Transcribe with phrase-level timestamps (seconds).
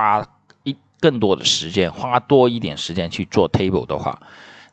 [0.00, 0.26] 花
[0.62, 4.22] 一更多的时间，花多一点时间去做 table 的话，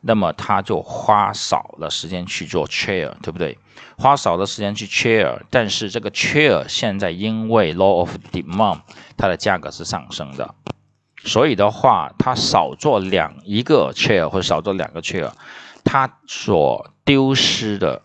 [0.00, 3.58] 那么他就花少了时间去做 chair，对不对？
[3.98, 8.80] 花少了时间去 chair，但是这个 chair 现在因为 law of demand，
[9.18, 10.54] 它的价格是上升的，
[11.24, 15.32] 所以的话，他少做两一个 chair 或者少做两个 chair，
[15.84, 18.02] 他所丢失的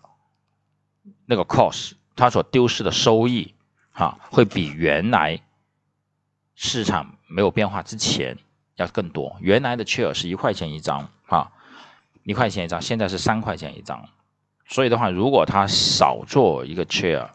[1.24, 3.54] 那个 cost，他所丢失的收益，
[3.92, 5.40] 哈，会比原来
[6.56, 8.38] 市场没有变化之前
[8.76, 9.36] 要更多。
[9.40, 11.50] 原来的 chair 是一块钱一张，啊，
[12.22, 14.08] 一块钱一张，现在是三块钱一张。
[14.68, 17.28] 所以的话，如果他少做一个 chair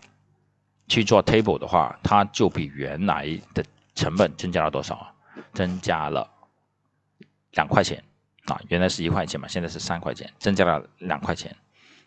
[0.87, 5.13] 去做 table 的话，它就比原来的成本增加了多少啊？
[5.53, 6.29] 增加了
[7.51, 8.01] 两块钱
[8.45, 8.59] 啊！
[8.69, 11.53] 原来是一块钱嘛，现在是三块钱，增加了两块钱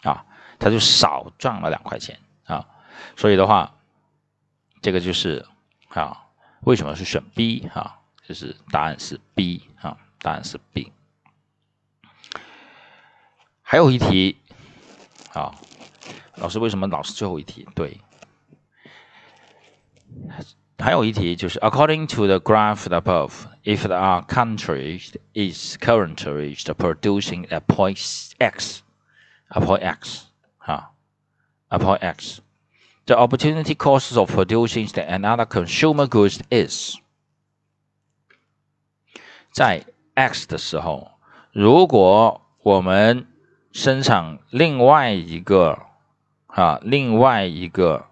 [0.02, 0.24] 啊，
[0.59, 2.66] 他就少赚了两块钱啊。
[3.16, 3.74] 所以的话，
[4.80, 5.47] 这个就是
[5.91, 6.24] 啊，
[6.61, 7.99] 为什么是选 B 啊？
[8.27, 10.91] 就是答案是 B 啊，答案是 B。
[13.61, 14.38] 还有一题。
[15.30, 15.55] 好，
[16.36, 17.67] 老师为什么老是最后一题？
[17.75, 18.00] 对，
[20.80, 23.31] 还有一题就是，according to the graph above,
[23.63, 25.00] if the country
[25.33, 28.81] is currently producing a point x,
[29.50, 30.25] a point x,
[30.58, 30.91] 哈，
[31.67, 32.41] a point x,
[33.06, 36.97] The opportunity cost of producing the another consumer goods is，
[39.53, 41.12] 在 x 的时候，
[41.53, 43.27] 如果我们
[43.72, 45.78] 生产另外一个
[46.47, 48.06] 啊，另外一个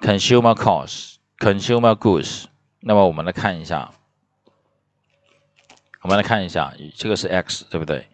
[0.00, 2.46] consumer cost consumer goods，
[2.80, 3.92] 那么我们来看一下，
[6.02, 8.08] 我们来看一下，这个是 x 对不对？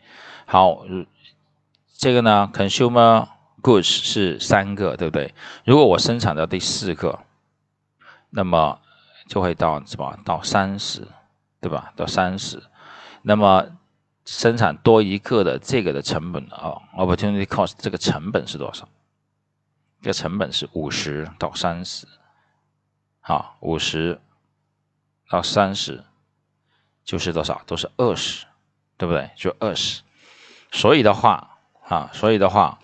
[0.47, 0.85] 好，
[1.97, 3.29] 这个呢 consumer
[3.61, 5.35] goods 是三个对不对？
[5.65, 7.19] 如果我生产到第四个，
[8.31, 8.81] 那么
[9.29, 10.19] 就会到什么？
[10.25, 11.07] 到三十，
[11.61, 11.93] 对吧？
[11.97, 12.63] 到三十，
[13.23, 13.67] 那么。
[14.27, 18.87] 生产多一个的这个的成本啊，opportunity cost 这个成本是多少？
[20.03, 22.07] 这个成本是五十到三十，
[23.21, 24.21] 好，五十
[25.29, 26.05] 到三十
[27.03, 27.63] 就是多少？
[27.67, 28.47] 都是二十，
[28.99, 29.31] 对不对？
[29.35, 30.03] 就二十。
[30.71, 32.79] 所以的话，啊，所以的话，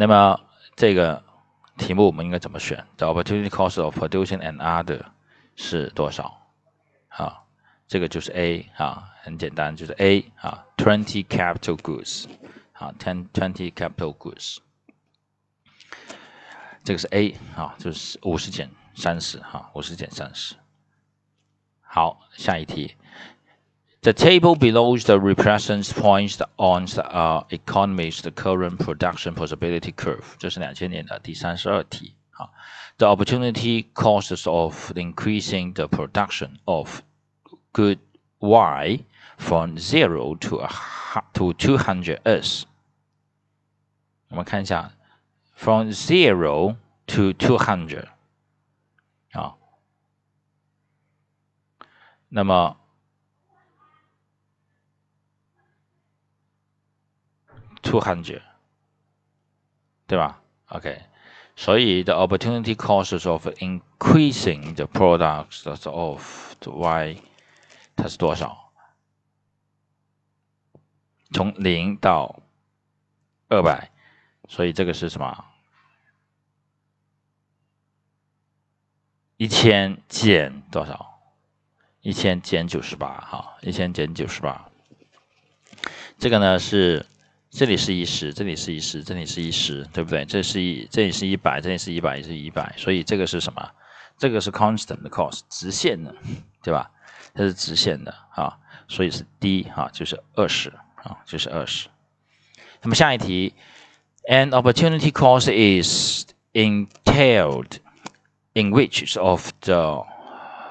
[0.00, 0.40] 那么
[0.76, 1.22] 这个
[1.76, 5.02] 题目我们应该怎么选？The opportunity cost of producing an other
[5.56, 6.40] 是多少？
[7.08, 7.42] 啊，
[7.86, 9.12] 这个就是 A 啊。
[9.22, 12.24] 很简单，就是 A 啊，twenty capital goods，
[12.72, 14.56] 啊，ten twenty capital goods，
[16.82, 20.54] 这个是 A 啊，就是五十减三十哈，五十减三十。
[21.82, 22.96] 好，下一题
[24.01, 32.49] ，The table below the represents points on the uh economy's the current production possibility curve，这是两千年的第三十二题啊。
[32.97, 37.01] The opportunity costs of increasing the production of
[37.71, 37.99] good
[38.39, 38.99] Y
[39.37, 40.69] from zero to a
[41.33, 42.65] to two hundred s。
[44.29, 44.91] 我们看一下，
[45.55, 46.75] from zero
[47.07, 48.07] to two hundred
[49.31, 49.55] 啊，
[52.29, 52.77] 那么
[57.82, 58.42] two hundred
[60.06, 61.02] 对吧？OK，
[61.56, 67.22] 所以 the opportunity costs of increasing the products of the Y
[67.96, 68.72] 它是多少？
[71.32, 72.42] 从零到
[73.48, 73.90] 二百，
[74.48, 75.44] 所以这个是什么？
[79.36, 81.20] 一千减多少？
[82.00, 84.68] 一千减九十八，哈，一千减九十八。
[86.18, 87.06] 这个呢是，
[87.50, 90.24] 这里是一十，这里是一十，这里是一十，对不对？
[90.24, 93.70] 这是一，这里是一百，这里是一百，也是一百，所以这个是什么？
[94.16, 96.14] 这个是 constant 的 cost，直线的，
[96.62, 96.90] 对吧？
[97.34, 98.56] 它是直线的啊，
[98.86, 100.70] 所以是 D 啊，就是二十
[101.02, 101.88] 啊，就是二十。
[102.82, 103.54] 那么下一题
[104.28, 107.78] ，An opportunity cost is entailed
[108.52, 110.04] in which of the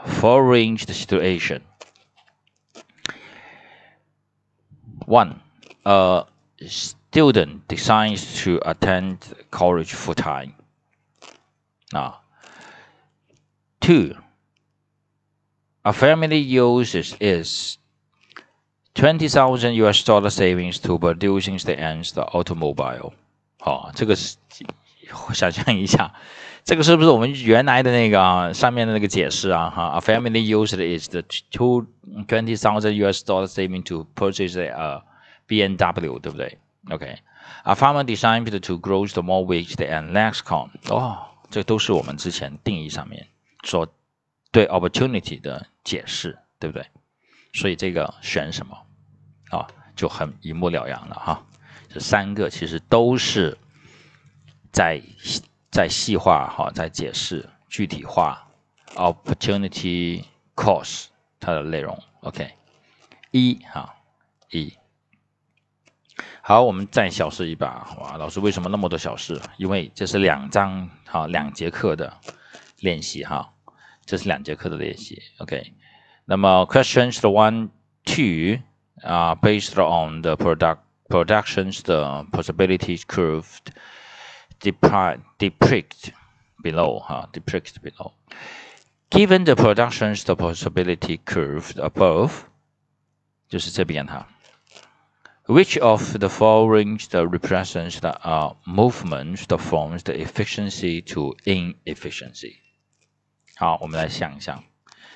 [0.06, 1.62] following situation?
[5.06, 5.36] One,
[5.84, 6.26] a
[6.61, 9.19] student decides to attend
[9.51, 10.55] college full time.
[11.93, 12.21] 啊，
[13.81, 14.17] Two.
[15.83, 17.77] A family uses is
[18.95, 23.13] twenty thousand US dollar savings to producing the ends the automobile。
[23.59, 24.39] 好，这个是
[25.35, 26.15] 想象一下，
[26.65, 29.69] 这个是不是我们原来的那个啊上面的那个解释啊？
[29.69, 31.87] 哈，A family uses is the two
[32.27, 35.03] twenty thousand US dollar saving to purchase a
[35.50, 36.58] B N W，对不对
[36.90, 40.70] ？OK，A farmer designed to grow the more wheat and less corn。
[40.88, 43.28] 哦，这都是我们之前定义上面
[43.66, 43.86] 说。
[44.52, 46.84] 对 opportunity 的解释，对不对？
[47.54, 48.76] 所以这个选什么
[49.52, 51.46] 啊，就很一目了然了哈。
[51.88, 53.56] 这三个其实都是
[54.72, 55.00] 在
[55.70, 58.44] 在细化哈，在解释具体化
[58.96, 60.24] opportunity
[60.56, 61.10] cost
[61.40, 61.96] 它的内容。
[62.22, 62.52] OK，
[63.30, 63.94] 一哈
[64.50, 64.79] 一。
[66.50, 67.96] 好，我们再小试一把。
[68.00, 69.40] 哇，老师为什么那么多小试？
[69.58, 72.12] 因为这是两章哈，两节课的
[72.80, 73.54] 练习哈，
[74.04, 75.22] 这是两节课的练习。
[75.38, 75.76] OK，
[76.26, 77.70] 那么 questions one
[78.04, 78.64] two
[79.08, 83.46] 啊，based on the product productions the possibilities curve
[84.60, 86.12] depict
[86.64, 88.14] below 哈，depict below。
[89.12, 92.32] Given the productions the possibility curve above，
[93.48, 94.28] 就是这边哈。
[95.50, 102.58] Which of the following the represents the uh, movements that forms the efficiency to inefficiency？
[103.56, 104.64] 好，我们来想一想，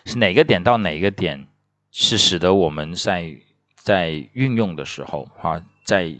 [0.05, 1.47] 是哪个点到哪个点
[1.91, 3.37] 是使得我们在
[3.75, 6.15] 在运用的时候啊，在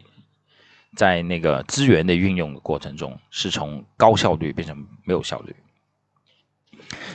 [0.96, 5.56] 在那个资源的运用的过程中，是从高效率变成没有效率。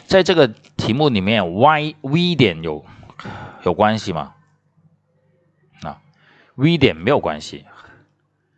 [0.08, 2.84] 在这个题目里面，y v 点有
[3.64, 4.34] 有关系吗
[6.58, 7.66] ？V 点没有关系，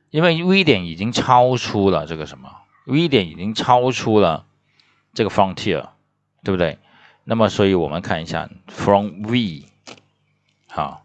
[0.09, 2.57] 因为 V 点已经超出了这个什么
[2.87, 4.47] ？V 点已经超出了
[5.13, 5.91] 这个 frontier，
[6.43, 6.79] 对不对？
[7.25, 9.67] 那么，所以我们看一下 from V，
[10.67, 11.05] 好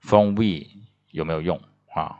[0.00, 0.68] ，from V
[1.10, 1.62] 有没有用
[1.94, 2.18] 啊？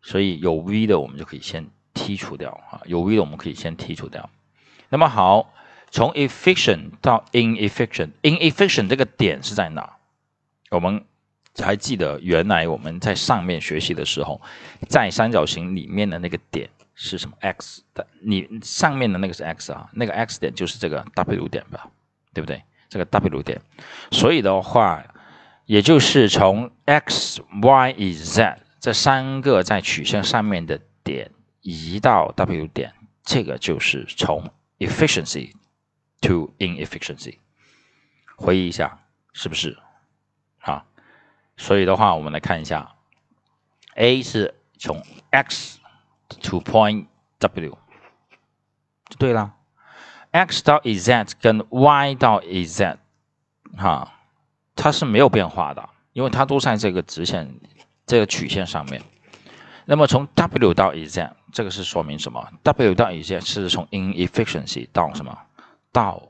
[0.00, 4.30] 所以有 V 的我们就可以先剔除掉啊，有 V 的我们可以先剔除掉。
[4.88, 5.52] 那么好，
[5.90, 9.96] 从 efficient 到 inefficient，inefficient 这个点是在哪？
[10.70, 11.04] 我们。
[11.62, 14.40] 还记得原来我们在上面学习的时候，
[14.88, 21.88] 在三角形里面的那个点是什么？x 的，你上面的那个是 x 啊，那个 x 点就是这个 W 点吧，
[22.32, 22.62] 对不对？
[22.88, 23.60] 这个 W 点，
[24.10, 25.04] 所以的话，
[25.66, 35.52] 也就是从 x、y、z 这三个在曲线上面的点移到 W 点，这个就是从 efficiency
[36.22, 37.36] to inefficiency。
[38.36, 39.00] 回忆一下，
[39.34, 39.76] 是不是
[40.60, 40.86] 啊？
[41.58, 42.94] 所以的话，我们来看一下
[43.96, 45.78] ，A 是从 x
[46.40, 47.06] to point
[47.38, 47.76] W，
[49.10, 49.54] 就对了。
[50.30, 52.98] x 到 z 跟 y 到 z，
[53.76, 54.12] 哈，
[54.76, 57.58] 它是没有变化的，因为它都在这个直线、
[58.06, 59.02] 这个曲线上面。
[59.84, 65.36] 那么从 W 到 z，这个是说明什么？W 到 z 是从 inefficiency 到什么？
[65.90, 66.22] 到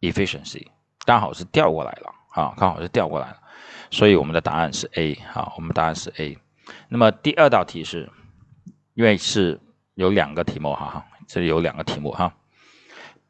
[0.00, 0.66] efficiency，
[1.04, 3.36] 刚好是调过来了，啊，刚好是调过来了。
[3.90, 6.38] 所以我们的答案是 A，好，我们答案是 A。
[6.88, 8.10] 那么第二道题是，
[8.94, 9.60] 因为是
[9.94, 12.32] 有两个题目哈，这里有两个题目哈。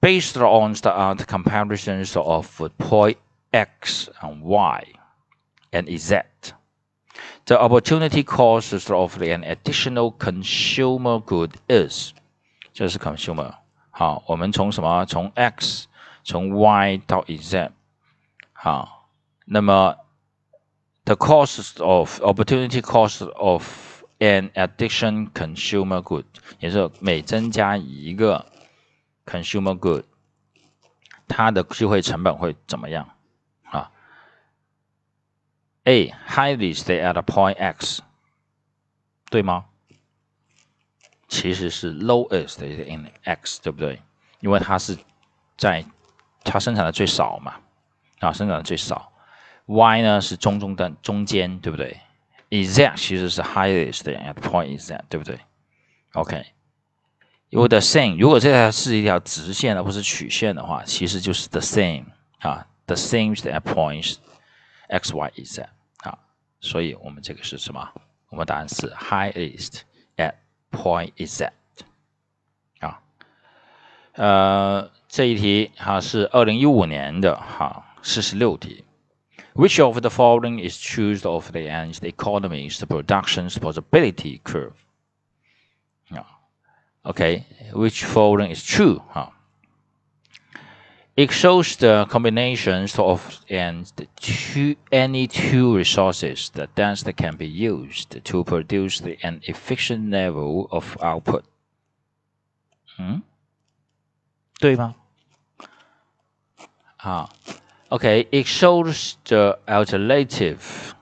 [0.01, 3.17] Based on the comparisons of point
[3.51, 4.87] X and Y
[5.73, 6.23] and Z,
[7.47, 12.13] the opportunity cost of an additional consumer good is，
[12.73, 13.55] 这是 consumer。
[13.91, 15.07] 好，我们从什么？
[15.07, 15.89] 从 X，
[16.23, 17.73] 从 Y 到 Z，
[18.53, 19.09] 好，
[19.47, 19.97] 那么
[21.06, 26.26] the cost of opportunity cost of an addition consumer good，
[26.60, 28.46] 也是每增加一个
[29.26, 30.06] consumer good，
[31.28, 33.10] 它的机会成本会怎么样
[33.64, 33.92] 啊？
[35.86, 38.04] A highest at point X，
[39.30, 39.66] 对吗？
[41.28, 44.02] 其实是 lowest in X，对不对？
[44.42, 44.98] 因为它是
[45.58, 45.84] 在
[46.44, 47.56] 它生产的最少嘛，
[48.20, 49.12] 啊，生产的最少。
[49.67, 52.01] Y 呢是中中的中间，对不对
[52.51, 55.39] ？z 其实是 highest at point is that 对不对
[56.13, 56.47] ？OK，
[57.51, 62.05] 因为 the same，如果这条是一条直线而不是曲线的话，其实就是 the same
[62.39, 64.17] 啊，the same at points
[64.89, 65.69] x y z
[66.05, 66.17] 啊，
[66.61, 67.91] 所以我们这个是什么？
[68.29, 69.81] 我们答案是 highest
[70.17, 70.35] at
[70.71, 71.53] point is that
[72.79, 73.01] 啊。
[74.13, 78.85] 呃，这一题哈是二零一五年的哈四十六题。
[79.56, 84.74] Which of the following is true of the and the economy's production's possibility curve?
[86.10, 86.24] Yeah.
[87.06, 89.02] Okay, which following is true?
[89.10, 89.30] Huh?
[91.18, 98.24] It shows the combinations of and two, any two resources that that can be used
[98.24, 101.44] to produce the, an efficient level of output.
[102.98, 103.22] 嗯，
[104.60, 104.96] 对吗？
[106.98, 107.30] 啊。
[107.92, 110.96] Okay, it shows the alternative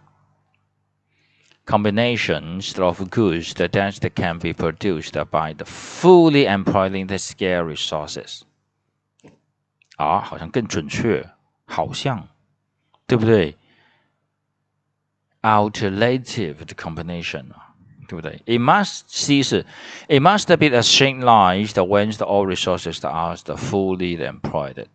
[1.65, 8.41] combinations of goods that, that can be produced by the fully employing the scarce resources.
[9.97, 11.29] 啊，好像更准确，
[11.65, 12.27] 好像，
[13.05, 13.55] 对不对？
[15.41, 17.75] Alternative 的 combination 啊，
[18.07, 18.41] 对不对？
[18.45, 19.65] It must C 是
[20.07, 24.87] It must be a straight line that when the all resources are fully employed.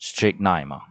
[0.00, 0.82] Straight line 嘛，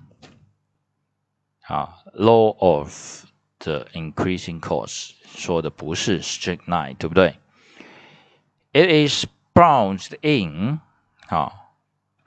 [1.61, 3.25] 啊，Law of
[3.59, 7.39] the increasing cost 说的不是 straight line，对不对？
[8.73, 10.79] It is bounced in
[11.27, 11.69] 啊，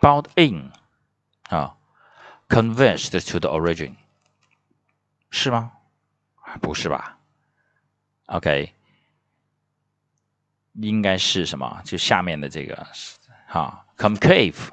[0.01, 0.71] bound in
[1.49, 1.77] 啊，
[2.49, 3.97] converged to the origin
[5.31, 5.73] 是吗？
[6.63, 7.19] 不是吧？
[8.27, 8.73] OK，
[10.75, 11.83] 应该是什么？
[11.85, 12.87] 就下面的这个
[13.49, 14.71] 哈，concave。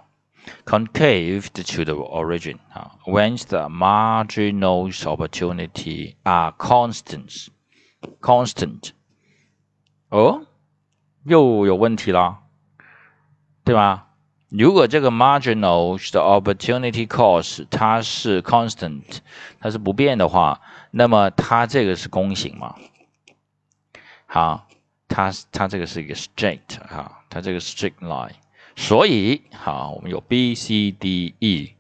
[0.66, 2.60] concave to the origin
[3.06, 7.48] when the marginal opportunity are constant
[8.22, 8.92] constant
[10.10, 10.46] 哦，
[11.24, 12.44] 又有问题了，
[13.64, 14.10] 对吧？
[14.50, 19.20] 如果这个 marginal 的 opportunity cost 它是 constant，
[19.60, 20.62] 它是不变的话，
[20.92, 22.76] 那么它这个是公型嘛？
[24.28, 24.68] 好，
[25.08, 28.32] 它它这个是一个 straight 哈，它这个 straight line。
[28.81, 31.75] 所以，好，我们有 B、C、D、E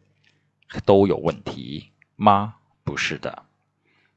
[0.85, 2.57] 都有问题吗？
[2.85, 3.47] 不是的，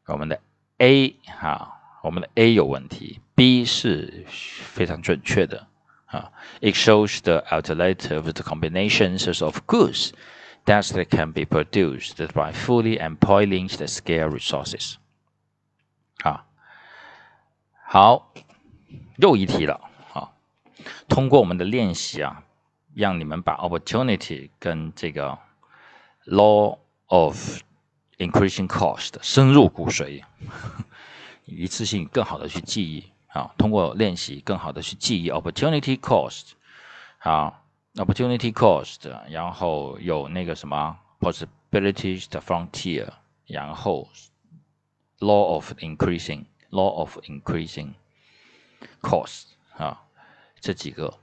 [0.05, 0.41] 我们的
[0.79, 5.65] A 哈，我们的 A 有问题，B 是非常准确的
[6.07, 6.33] 啊。
[6.59, 10.11] It shows the alternative the combinations of goods
[10.65, 14.95] that can be produced by fully employing the scale resources。
[16.21, 16.45] 啊，
[17.87, 18.33] 好，
[19.15, 19.79] 又一题了
[20.13, 20.33] 啊。
[21.07, 22.43] 通过我们的练习啊。
[22.95, 25.37] 让你们把 opportunity 跟这个
[26.25, 27.61] law of
[28.17, 30.23] increasing cost 深入骨髓，
[31.45, 36.51] 一次性更好的去记忆啊，通过练习更好的去记忆 opportunity cost
[37.19, 37.61] 啊
[37.95, 43.09] ，opportunity cost，然后有那个什么 possibilities 的 frontier，
[43.47, 44.07] 然后
[45.19, 47.93] law of increasing law of increasing
[49.01, 49.45] cost
[49.77, 50.03] 啊，
[50.61, 51.17] 这几个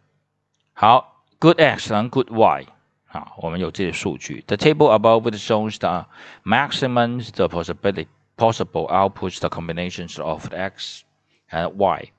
[0.73, 1.20] 好。
[1.40, 2.66] good X and good Y
[3.08, 4.44] 啊，我们有这些数据。
[4.48, 6.06] The table above shows the
[6.44, 8.08] maximum the possibility
[8.38, 11.04] possible outputs the combinations of X
[11.50, 12.12] and Y.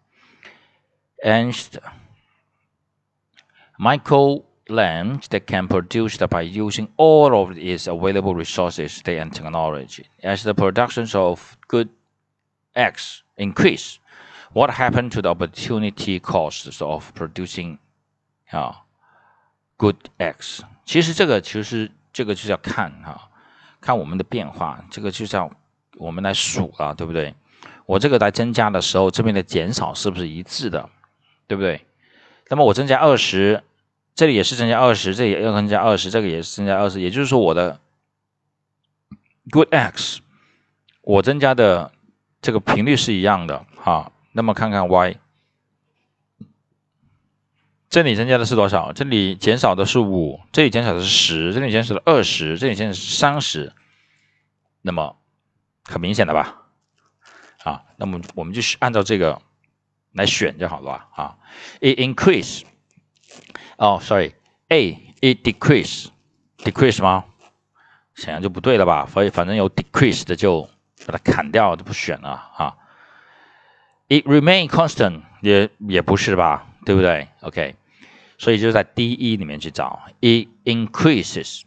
[1.23, 1.55] And
[3.79, 10.07] Michael Land that can produce by using all of its available resources and technology.
[10.23, 11.88] As the productions of good
[12.75, 13.99] X increase,
[14.55, 17.79] what happened to the opportunity costs of producing
[18.53, 18.73] uh,
[19.82, 23.32] Good X，其实这个其实这个就是要看哈，
[23.82, 25.50] 看我们的变化，这个就是要
[25.98, 27.34] 我们来数了，对不对？
[27.88, 30.88] 我这个来增加的时候，这边的减少是不是一致的，
[31.48, 31.84] 对不对？
[32.50, 33.64] 那么我增加二十，
[34.14, 37.80] 这里也是增加二十，这里也要增加二十，这个也是增加二十，也就是说我的
[39.50, 40.20] Good X，
[41.02, 41.92] 我增加的
[42.40, 44.12] 这个频率是一样的哈。
[44.34, 45.18] 那么看看 Y。
[47.92, 48.94] 这里增加的是多少？
[48.94, 53.74] 这里减少的是五，这里减少的是十，这里减少了二十，这里减少是三十。
[54.82, 55.18] 那么
[55.84, 56.62] 很明显的吧？
[57.66, 59.42] 啊，那么我们就是按照这个
[60.14, 61.06] 来选就好了？
[61.14, 61.38] 啊
[61.82, 62.62] ，it increase，
[63.76, 67.26] 哦，sorry，a it decrease，decrease 吗？
[68.16, 69.06] 显然就不对了吧？
[69.12, 70.62] 所以反正有 decrease 的就
[71.06, 72.78] 把它砍掉，就不选了啊。
[74.08, 76.68] it remain constant 也也不是吧？
[76.86, 77.76] 对不对？OK。
[78.42, 81.62] 所以就在 D E 里面去找，it increases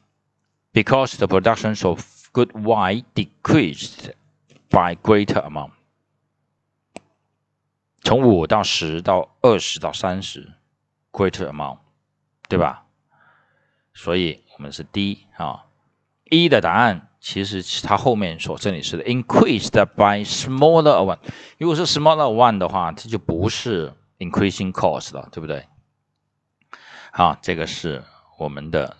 [0.72, 4.10] because the production of good wine decreased
[4.70, 5.70] by greater amount。
[8.02, 10.54] 从五到十到二十到三十
[11.12, 11.78] ，greater amount，
[12.48, 12.86] 对吧？
[13.92, 15.66] 所以我们是 D 啊。
[16.24, 21.20] E 的答案其实它后面所这里是的 increased by smaller one。
[21.58, 25.68] 如果是 smaller one 的话，它就不是 increasing cost 了，对不对？
[27.13, 28.03] 好，这个是
[28.37, 28.95] 我们的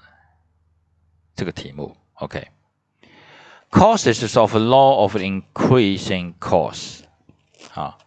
[1.36, 1.96] 这个题目。
[2.16, 7.04] OK，causes of law of increasing costs。
[7.74, 7.98] 啊，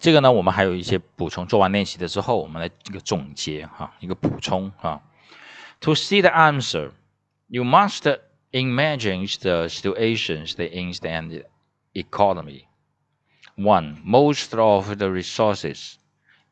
[0.00, 1.46] 这个呢，我们还有一些补充。
[1.46, 5.02] 做完练习的之后，我们来一个总结哈，一个补充啊。
[5.80, 6.92] To see the answer,
[7.48, 8.18] you must
[8.52, 10.92] imagine the situations that in
[11.28, 11.44] the
[11.94, 12.66] economy.
[13.56, 15.95] One, most of the resources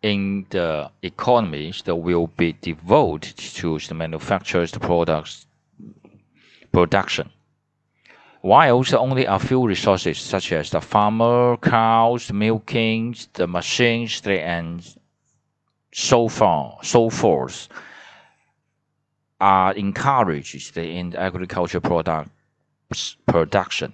[0.06, 5.48] in the economy that will be devoted to the manufactured products
[6.72, 7.32] production.
[8.42, 14.86] While only a few resources such as the farmer, cows, milking, the machines, and
[15.92, 17.68] so far, so forth
[19.42, 22.30] are encouraged in agricultural product
[23.26, 23.92] production.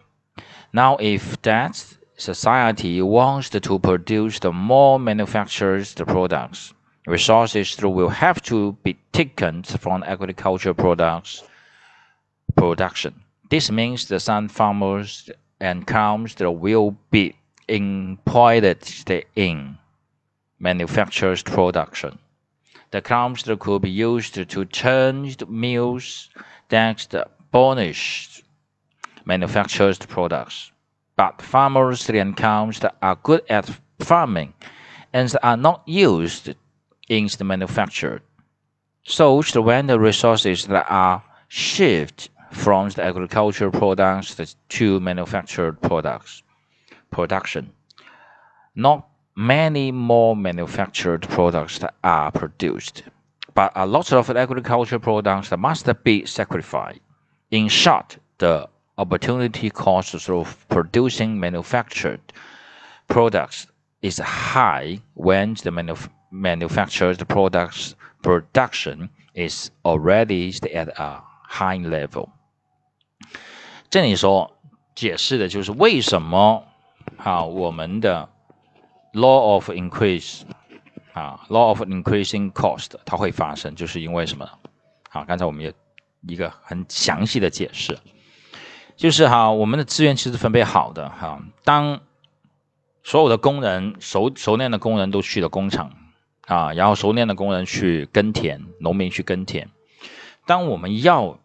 [0.73, 1.73] Now, if that
[2.21, 6.73] society wants to produce the more manufactured products,
[7.07, 11.43] resources will have to be taken from agricultural products
[12.55, 13.13] production.
[13.49, 17.35] This means the some farmers and cows that will be
[17.67, 18.77] employed
[19.35, 19.77] in
[20.59, 22.19] manufactured production.
[22.91, 26.29] The cows could be used to turn mills
[26.69, 28.43] that burnish
[29.25, 30.71] manufactured products.
[31.15, 34.53] But farmers and cows are good at farming
[35.13, 36.55] and are not used
[37.09, 38.21] in the manufacture.
[39.03, 46.43] So when the resources that are shifted from the agricultural products to manufactured products
[47.11, 47.71] production,
[48.75, 53.03] not many more manufactured products are produced,
[53.53, 56.99] but a lot of agricultural products must be sacrificed.
[57.49, 62.20] In short, the opportunity cost of producing manufactured
[63.06, 63.66] products
[64.00, 72.28] is high when the manuf manufactured products production is already at a high level。
[73.88, 74.56] 这里说
[74.94, 76.64] 解释的就是为什么
[77.18, 78.28] 啊我们的
[79.12, 80.42] law of increase
[81.12, 84.46] 啊，law of increasing cost 它会发生，就是因为什么？
[85.08, 85.72] 好，刚才我们也
[86.26, 87.96] 一个很详细的解释，
[89.01, 91.41] 就是哈，我们的资源其实分配好的哈。
[91.63, 92.01] 当
[93.01, 95.91] 所有的工人熟熟练的工人都去了工厂
[96.45, 99.69] 啊，然后熟练的工人去耕田，农民去耕田。
[100.45, 101.39] 当我们要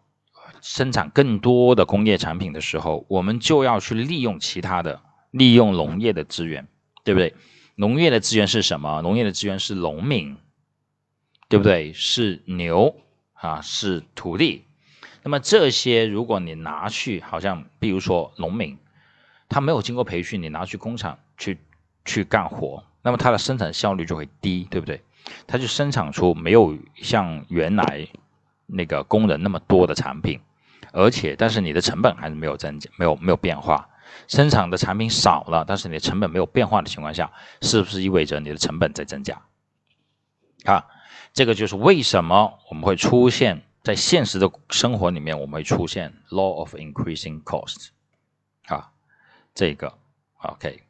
[0.61, 6.67] 生产更多的工业产品的时候，我们就要去利用其他的，利用农业的资源，
[7.03, 7.33] 对不对？
[7.73, 9.01] 农业的资源是什么？
[9.01, 10.37] 农业的资源是农民，
[11.49, 11.91] 对不对？
[11.93, 12.95] 是牛
[13.33, 14.66] 啊，是土地。
[15.27, 18.77] 那么这些，如果你拿去，好像比如说农民，
[19.49, 21.59] 他没有经过培训，你拿去工厂去
[22.05, 25.01] 去干活，那么他的生产效率就会低，对不对？
[25.45, 28.07] 他就生产出没有像原来
[28.67, 30.39] 那个工人那么多的产品，
[30.93, 33.89] 而且但是你的成本还是没有增加，没有没有变化。
[34.29, 37.29] 生产的产品少了，但是你的成本没有变化的情况下，
[37.61, 39.41] 是不是意味着你的成本在增加？
[40.63, 40.85] 啊，
[41.33, 47.88] 这个就是为什么我们会出现在现实的生活里面，我们会出现 law of increasing cost。
[48.66, 48.92] 啊，
[49.54, 49.98] 这个
[50.38, 50.82] OK。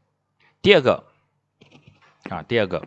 [0.61, 1.05] 第二个
[2.29, 2.87] 啊，第二个，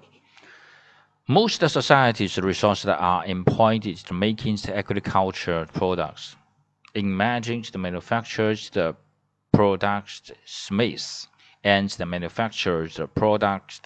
[1.26, 6.34] most societies resources are employed to making the agricultural products,
[6.94, 8.96] imagine the manufacturers the
[9.52, 11.26] products smiths
[11.64, 13.80] and the manufacturers the products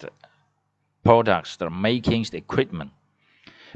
[1.02, 2.90] products the making the equipment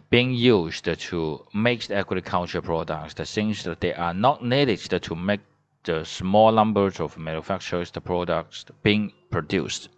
[0.10, 5.42] being used to make the agricultural products since they are not needed to make
[5.84, 9.90] the small numbers of manufacturers the products being produced.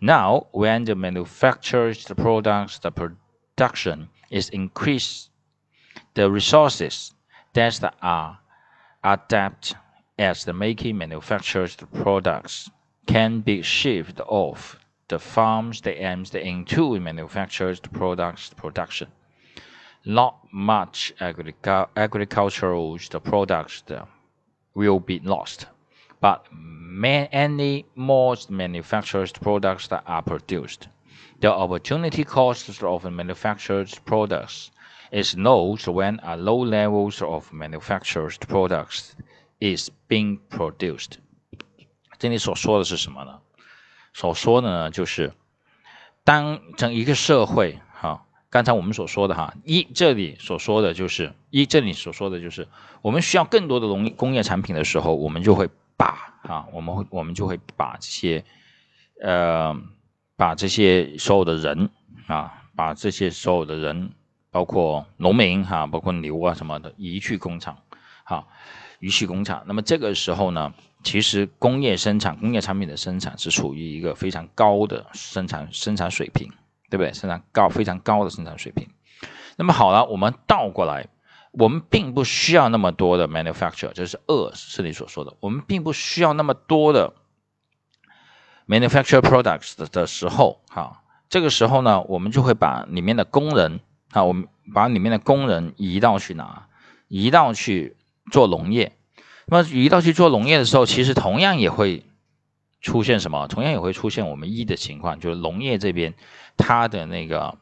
[0.00, 5.30] Now, when the manufacturers the products the production is increased,
[6.14, 7.14] the resources
[7.54, 8.38] that are
[9.02, 9.76] adapted
[10.18, 12.70] as the making manufactures the products
[13.06, 19.08] can be shifted off the farms they aimed into manufactured products production
[20.05, 23.83] Not much agric agricultural products
[24.73, 25.67] will be lost,
[26.21, 30.87] but many more manufactured products that are produced.
[31.41, 34.71] The opportunity cost of manufactured products
[35.11, 39.15] is low when a low levels of manufactured products
[39.59, 41.19] is being produced。
[42.17, 43.41] 这里所说的是什么呢？
[44.13, 45.33] 所说的呢，就是
[46.23, 52.68] 当整一个社会，哈， 刚才我们所说的哈，一这里所说的就是一这里所说的就是
[53.02, 58.44] 我们需要更多的农工业产品的时候，我们就会把啊，我们会我们就会把这些
[59.20, 59.76] 呃，
[60.36, 61.90] 把这些所有的人
[62.28, 64.12] 啊，把这些所有的人，
[64.52, 67.76] 包括农民哈，包括牛啊什么的，移去工厂，
[68.22, 68.46] 哈，
[69.00, 76.52] 移去工厂，那么这个时候呢，其实工业生产、工业产品的生产是处于一个非常高的生产生产水平，
[76.94, 77.12] 对不对？
[77.12, 78.88] 生产高非常高的生产水平。
[79.56, 81.08] 那么好了，我们倒过来，
[81.50, 87.12] 我们并不需要那么多的 manufacture，这是二是你所说的，我们并不需要那么多的
[88.68, 93.80] manufacture products 的的时候，哈，这个时候呢，我们就会把里面的工人，
[94.12, 96.68] 啊，我们把里面的工人移到去哪？
[97.08, 97.96] 移到去。
[98.32, 98.96] 做农业，
[99.44, 102.06] 那么移到去做农业的时候，其实同样也会
[102.84, 103.48] 出现什么？
[103.48, 106.12] 同样也会出现我们一的情况，就是农业这边
[106.58, 107.56] 它的那个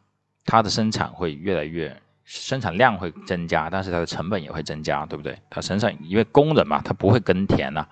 [0.44, 5.38] 它的生产会越来越生产量会增加，但是它的成本也会增加，对不对？
[5.48, 7.86] 它生产因为工人嘛，他不会耕田呐，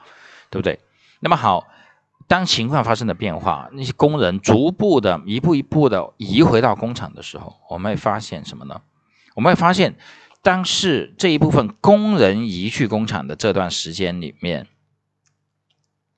[0.51, 0.81] 对不对？
[1.21, 1.69] 那么好，
[2.27, 8.83] 当情况发生了变化，那些工人逐步的一步一步的移回到工厂的时候，我们会发现什么呢？
[9.37, 9.95] 我们会发现，
[10.43, 14.67] 当是这一部分工人移去工厂的这段时间里面，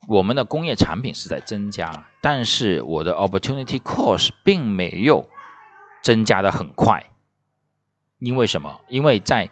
[0.08, 5.28] 我们的工业产品是在增加，但是我的 opportunity cost 并没有
[6.02, 7.06] 增加的很快。
[8.18, 8.80] 因为什么？
[8.88, 9.50] 因为在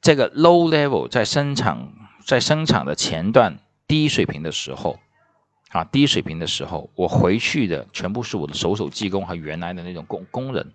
[0.00, 1.92] 这个 low level，在生产
[2.26, 4.98] 在生产的前段低水平的时候，
[5.70, 10.72] 啊，低水平的时候，我回去的全部是我的手手技工和原来的那种工工人，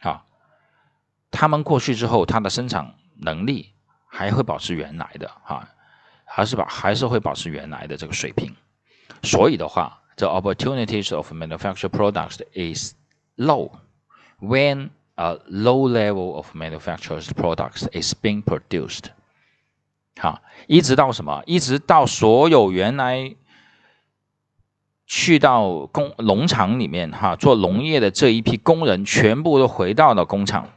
[0.00, 0.24] 啊，
[1.30, 3.72] 他们过去之后，他的生产能力
[4.06, 5.68] 还会保持原来的，哈，
[6.28, 8.54] 还是把还是会保持原来的这个水平。
[9.22, 12.94] 所以的话，the opportunities of manufactured products is
[13.36, 13.70] low
[14.40, 19.06] when a low level of manufactured products is being produced，
[20.16, 21.42] 好，一直到什么？
[21.46, 23.34] 一直到所有原来
[25.06, 30.68] 去到工农场里面哈做农业的这一批工人全部都回到了工厂，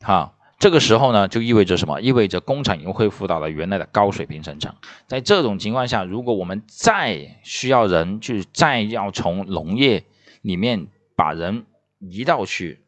[0.00, 2.00] 哈，这个时候呢就意味着什么？
[2.00, 4.74] 意味着工厂又恢复到了原来的高水平生产。
[5.06, 10.04] 在这种情况下，如果我们再需要人去再要从农业
[10.42, 11.64] 里面把人
[12.00, 12.82] 移到去，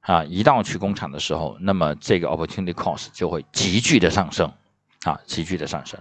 [0.00, 4.52] 啊，移到去工厂的时候，那么这个 opportunity cost 就会急剧的上升，
[5.04, 6.00] 啊，急剧的上升。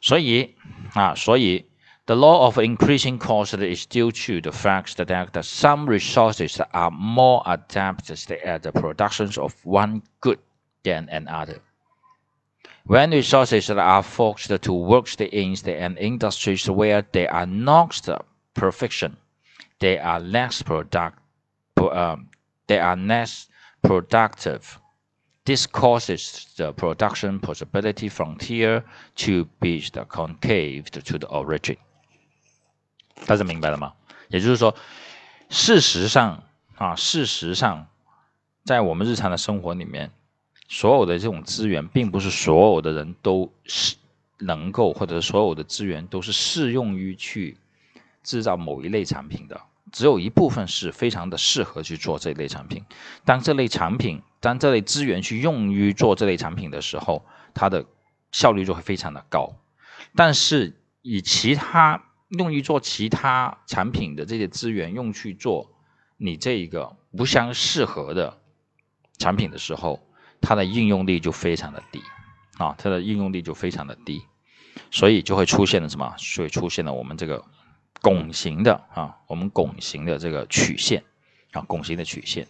[0.00, 0.54] 所以，
[0.94, 1.66] 啊，所以
[2.08, 7.42] the law of increasing cost is due to the fact that some resources are more
[7.44, 10.38] adapted at the productions of one good
[10.84, 11.58] than another.
[12.84, 18.00] When resources are forced to work in the industries where they are not
[18.54, 19.18] perfection,
[19.78, 21.18] they are less product,
[21.76, 22.30] um,
[22.68, 23.48] they are less
[23.82, 24.80] productive.
[25.44, 28.82] This causes the production possibility frontier
[29.16, 31.76] to be concave to the origin。
[33.26, 33.92] 大家明白了吗？
[34.28, 34.74] 也就是说，
[35.48, 36.42] 事实上
[36.76, 37.86] 啊，事实上，
[38.64, 40.10] 在我们日常的生活里面，
[40.68, 43.96] 所有的这种资源，并不是所有的人都是
[44.38, 47.56] 能够，或者所有的资源都是适用于去
[48.22, 49.60] 制造某一类产品的。
[49.90, 52.84] 只有一部分是非常的适合去做这类产品。
[53.24, 57.86] 当这类产品，当这类资源去用于做这类产品的时候，它的
[58.30, 59.54] 效率就会非常的高。
[60.14, 65.70] 但是以其他用于做其他产品的这些资源用去做
[66.16, 68.38] 你这一个不相适合的
[69.18, 70.00] 产品的时候，
[70.40, 72.02] 它的应用力就非常的低
[72.58, 74.22] 啊，它的应用力就非常的低，
[74.90, 76.14] 所以就会出现了什么？
[76.18, 77.44] 所以出现了我们这个。
[78.00, 81.02] 拱形的啊，我们拱形的这个曲线
[81.50, 82.46] 啊，拱形的曲线。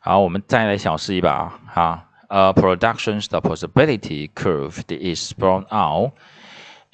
[0.00, 2.08] 好，我们再来小试一把啊。
[2.28, 6.12] A production's the possibility curve is b r o w n out,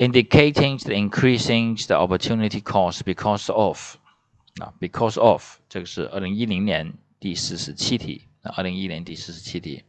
[0.02, 3.96] indicating the increasing the opportunity cost because of
[4.60, 9.84] 啊，because of 这个是二零一零年第四十七题啊，二零一零年第四十七题。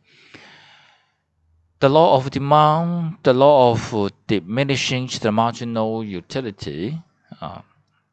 [1.81, 3.95] The law of demand, the law of
[4.27, 7.01] diminishing the marginal utility,
[7.41, 7.63] uh,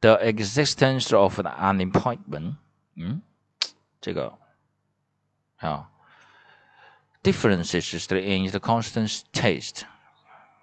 [0.01, 2.57] the existence of unemployment,
[2.95, 3.23] 嗯，
[3.99, 4.37] 这个
[5.57, 5.89] 啊，
[7.23, 9.81] differences in the constant taste，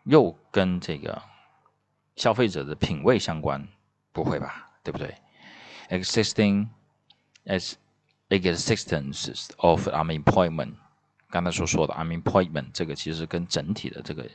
[0.06, 1.22] 又跟这个
[2.16, 3.66] 消费者的品味相关，
[4.12, 4.70] 不会吧？
[4.82, 5.14] 对不对？
[5.88, 6.68] Existing
[7.46, 7.74] as
[8.28, 10.74] existence of unemployment。
[11.30, 14.28] 刚才所说的 unemployment 这个其实跟整体的这个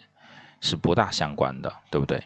[0.62, 2.24] 是不大相关的，对不对？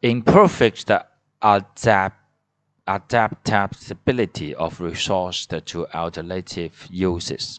[0.00, 1.04] Imperfect
[1.40, 2.12] adapt
[2.86, 7.56] adaptability of resource to alternative uses，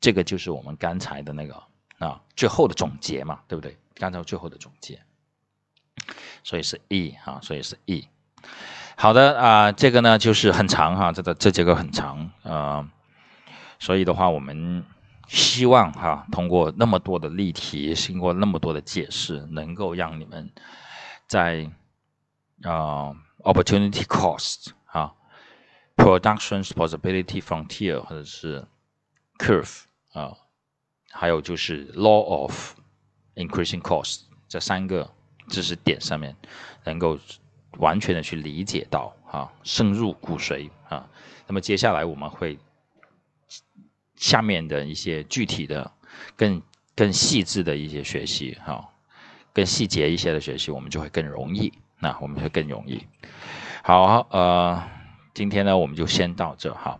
[0.00, 1.62] 这个就是我们刚才的那个
[1.98, 3.76] 啊最后的总结嘛，对不对？
[3.95, 5.01] 刚才最后的总结，
[6.43, 8.07] 所以是 E 啊，所以是 E。
[8.95, 12.89] 好的啊，这个呢就是很长哈，这个这节课很长啊，
[13.79, 14.83] 所以的话我们。
[15.27, 20.51] 希望哈，通过那么多的例题，经过那么多的解释，能够让你们
[21.25, 21.67] 在
[22.61, 25.15] 啊，opportunity cost 啊
[25.95, 28.67] ，production possibility frontier 或者是
[29.39, 30.37] curve 啊，
[31.09, 32.75] 还有就是 law of
[33.35, 35.09] increasing cost 这三个
[35.47, 36.35] 知识点上面，
[36.83, 37.17] 能够
[37.77, 41.07] 完全的去理解到啊，深入骨髓啊。
[41.47, 42.57] 那么接下来我们会。
[44.15, 45.91] 下面的一些具体的、
[46.37, 46.61] 更
[46.95, 48.87] 更细致的一些学习，哈，
[49.51, 53.05] 更细节一些的学习，我们就会更容易，那我们会更容易。
[53.83, 54.81] 好，呃，
[55.33, 56.97] 今天呢我们就先到这哈。